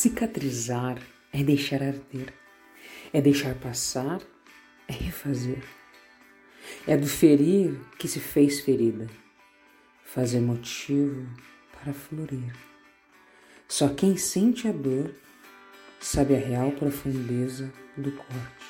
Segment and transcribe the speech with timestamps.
[0.00, 0.98] Cicatrizar
[1.30, 2.32] é deixar arder,
[3.12, 4.18] é deixar passar,
[4.88, 5.62] é refazer.
[6.86, 9.10] É do ferir que se fez ferida,
[10.02, 11.28] fazer motivo
[11.70, 12.50] para florir.
[13.68, 15.14] Só quem sente a dor
[16.00, 18.66] sabe a real profundeza do corte.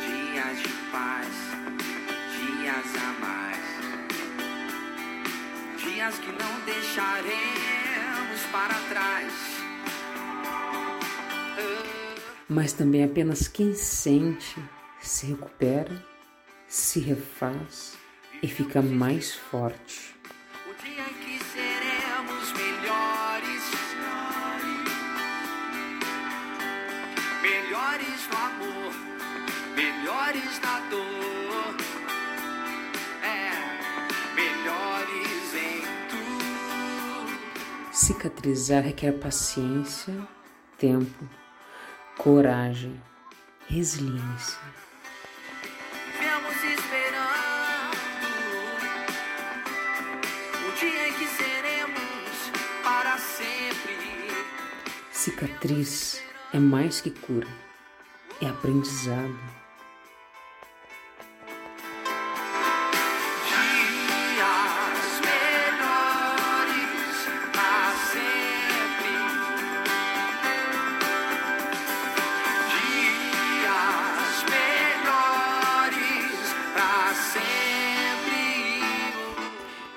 [0.00, 1.28] Dias de paz,
[2.38, 3.53] dias a mais,
[6.04, 9.32] dias que não deixaremos para trás.
[12.48, 14.62] Mas também apenas quem sente
[15.00, 16.04] se recupera,
[16.68, 17.96] se refaz
[18.42, 20.14] e fica mais forte.
[20.68, 23.62] O dia em que seremos melhores,
[27.40, 28.92] melhores no amor,
[29.74, 31.23] melhores na dor,
[38.04, 40.12] Cicatrizar requer paciência,
[40.76, 41.26] tempo,
[42.18, 43.00] coragem,
[43.66, 44.58] resiliência.
[46.18, 47.96] Vemos esperando
[50.68, 52.52] o dia em que seremos
[52.82, 53.96] para sempre.
[55.10, 56.20] Cicatriz
[56.52, 57.48] é mais que cura,
[58.42, 59.63] é aprendizado.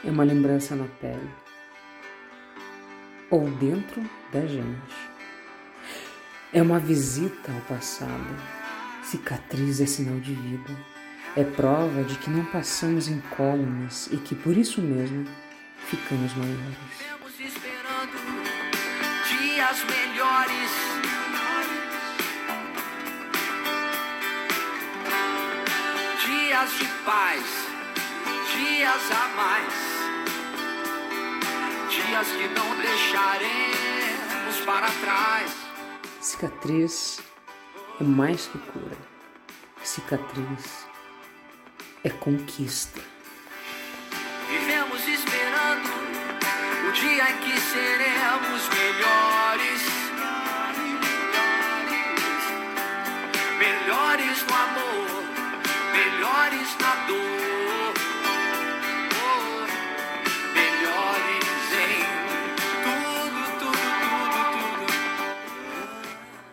[0.03, 1.29] É uma lembrança na pele
[3.29, 4.95] ou dentro da gente.
[6.53, 8.35] É uma visita ao passado.
[9.03, 10.75] Cicatriz é sinal de vida.
[11.35, 15.25] É prova de que não passamos incólumes e que por isso mesmo
[15.87, 16.77] ficamos maiores.
[16.99, 18.17] Estamos esperando
[19.27, 20.87] dias melhores.
[26.25, 27.43] Dias de paz,
[28.55, 29.96] dias a mais
[32.17, 35.51] dias que não deixaremos para trás.
[36.19, 37.19] Cicatriz
[37.99, 38.97] é mais que cura.
[39.83, 40.87] Cicatriz
[42.03, 43.01] é conquista.
[44.49, 45.89] Vivemos esperando
[46.87, 49.81] o dia em que seremos melhores.
[53.59, 55.23] Melhores no amor,
[55.93, 57.36] melhores na dor.